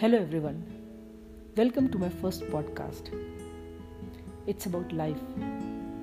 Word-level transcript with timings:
Hello, 0.00 0.18
everyone. 0.18 0.62
Welcome 1.56 1.90
to 1.92 1.98
my 1.98 2.10
first 2.10 2.42
podcast. 2.54 3.06
It's 4.46 4.66
about 4.66 4.92
life, 4.92 5.22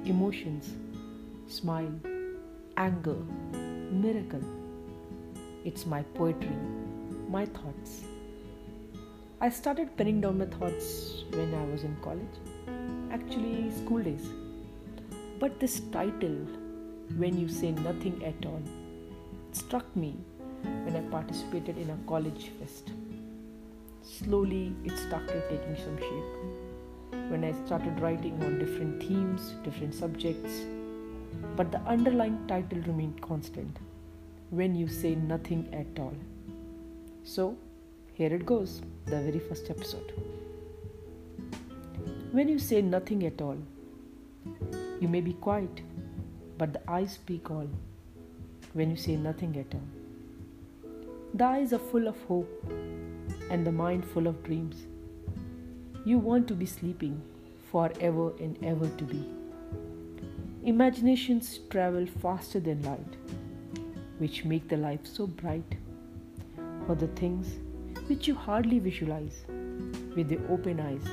emotions, 0.03 0.71
smile, 1.47 1.93
anger, 2.75 3.17
miracle. 3.91 4.41
It's 5.63 5.85
my 5.85 6.01
poetry, 6.15 6.57
my 7.29 7.45
thoughts. 7.45 8.01
I 9.39 9.49
started 9.49 9.95
penning 9.95 10.21
down 10.21 10.39
my 10.39 10.47
thoughts 10.47 11.25
when 11.29 11.53
I 11.53 11.63
was 11.65 11.83
in 11.83 11.95
college, 12.01 12.35
actually, 13.11 13.69
school 13.83 14.01
days. 14.01 14.27
But 15.39 15.59
this 15.59 15.81
title, 15.91 16.39
When 17.15 17.39
You 17.39 17.47
Say 17.47 17.73
Nothing 17.73 18.25
at 18.25 18.43
All, 18.43 18.63
struck 19.51 19.95
me 19.95 20.15
when 20.63 20.95
I 20.95 21.01
participated 21.11 21.77
in 21.77 21.91
a 21.91 21.97
college 22.07 22.49
fest. 22.59 22.89
Slowly, 24.23 24.73
it 24.85 24.97
started 24.97 25.43
taking 25.49 25.75
some 25.83 25.97
shape. 25.97 27.29
When 27.29 27.43
I 27.43 27.51
started 27.65 27.99
writing 27.99 28.41
on 28.43 28.57
different 28.57 29.03
themes, 29.03 29.55
different 29.63 29.93
subjects, 29.93 30.61
but 31.57 31.71
the 31.71 31.79
underlying 31.81 32.37
title 32.47 32.79
remained 32.87 33.21
constant 33.21 33.79
when 34.49 34.75
you 34.75 34.87
say 34.87 35.15
nothing 35.15 35.67
at 35.73 35.99
all. 35.99 36.13
So, 37.23 37.57
here 38.13 38.33
it 38.33 38.45
goes 38.45 38.81
the 39.05 39.19
very 39.19 39.39
first 39.39 39.69
episode. 39.69 40.13
When 42.31 42.47
you 42.47 42.59
say 42.59 42.81
nothing 42.81 43.25
at 43.25 43.41
all, 43.41 43.57
you 45.01 45.07
may 45.07 45.21
be 45.21 45.33
quiet, 45.33 45.81
but 46.57 46.71
the 46.71 46.81
eyes 46.89 47.13
speak 47.13 47.51
all 47.51 47.67
when 48.71 48.89
you 48.89 48.95
say 48.95 49.17
nothing 49.17 49.57
at 49.57 49.73
all. 49.73 50.02
The 51.35 51.45
eyes 51.45 51.73
are 51.73 51.79
full 51.79 52.07
of 52.07 52.21
hope 52.25 52.71
and 53.49 53.65
the 53.65 53.71
mind 53.71 54.05
full 54.05 54.27
of 54.27 54.43
dreams. 54.43 54.83
You 56.05 56.19
want 56.19 56.47
to 56.49 56.53
be 56.53 56.67
sleeping 56.67 57.19
forever 57.71 58.33
and 58.39 58.55
ever 58.63 58.87
to 58.87 59.03
be. 59.03 59.27
Imaginations 60.63 61.59
travel 61.71 62.05
faster 62.21 62.59
than 62.59 62.83
light, 62.83 63.17
which 64.19 64.45
make 64.45 64.67
the 64.67 64.77
life 64.77 64.99
so 65.05 65.25
bright. 65.25 65.75
For 66.85 66.93
the 66.93 67.07
things 67.07 67.47
which 68.07 68.27
you 68.27 68.35
hardly 68.35 68.77
visualize 68.77 69.43
with 70.15 70.29
the 70.29 70.39
open 70.49 70.79
eyes 70.79 71.03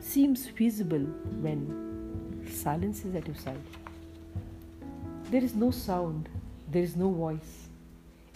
seems 0.00 0.46
feasible 0.46 1.06
when 1.40 2.46
silence 2.50 3.06
is 3.06 3.14
at 3.14 3.26
your 3.26 3.36
side. 3.36 3.62
There 5.30 5.42
is 5.42 5.54
no 5.54 5.70
sound, 5.70 6.28
there 6.70 6.82
is 6.82 6.94
no 6.94 7.10
voice. 7.10 7.65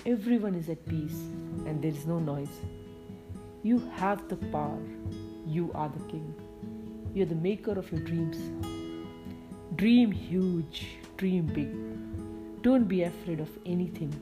Everyone 0.07 0.55
is 0.55 0.71
at 0.71 0.87
peace 0.87 1.29
and 1.67 1.83
there 1.83 1.91
is 1.91 2.07
no 2.07 2.19
noise. 2.19 2.63
You 3.63 3.79
have 3.97 4.27
the 4.31 4.37
power. 4.37 4.81
You 5.47 5.71
are 5.75 5.91
the 5.91 6.03
king. 6.05 6.35
You 7.13 7.25
are 7.25 7.27
the 7.27 7.35
maker 7.35 7.73
of 7.73 7.93
your 7.93 8.01
dreams. 8.01 8.39
Dream 9.77 10.11
huge, 10.11 10.87
dream 11.19 11.45
big. 11.45 12.63
Don't 12.63 12.85
be 12.85 13.03
afraid 13.03 13.41
of 13.41 13.51
anything. 13.67 14.15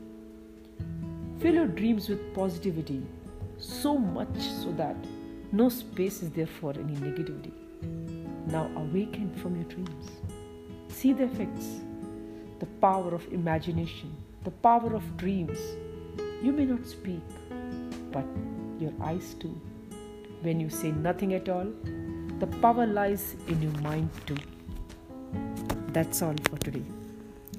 Fill 1.39 1.55
your 1.55 1.69
dreams 1.69 2.09
with 2.09 2.34
positivity, 2.34 3.06
so 3.59 3.97
much 3.97 4.37
so 4.37 4.73
that 4.73 4.97
no 5.53 5.69
space 5.69 6.23
is 6.23 6.31
there 6.31 6.49
for 6.49 6.73
any 6.73 6.95
negativity. 6.95 7.53
Now 8.49 8.69
awaken 8.75 9.33
from 9.37 9.55
your 9.55 9.67
dreams. 9.67 10.11
See 10.89 11.12
the 11.12 11.25
effects, 11.25 11.69
the 12.59 12.67
power 12.81 13.15
of 13.15 13.33
imagination, 13.33 14.17
the 14.49 14.57
power 14.67 14.95
of 14.95 15.05
dreams. 15.19 15.59
You 16.43 16.53
may 16.53 16.65
not 16.65 16.87
speak, 16.87 17.21
but 18.11 18.25
your 18.79 18.93
eyes 19.03 19.35
too. 19.35 19.55
When 20.41 20.59
you 20.59 20.71
say 20.71 20.91
nothing 20.91 21.35
at 21.35 21.51
all, 21.51 21.67
the 22.39 22.47
power 22.62 22.87
lies 22.87 23.37
in 23.49 23.61
your 23.61 23.78
mind 23.89 24.09
too. 24.27 24.39
That's 25.89 26.22
all 26.22 26.37
for 26.50 26.56
today. 26.56 26.87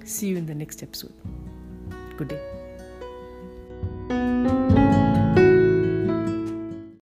See 0.04 0.30
you 0.30 0.38
in 0.38 0.48
the 0.48 0.56
next 0.56 0.82
episode. 0.82 1.14
Good 2.18 2.30
day. 2.30 2.59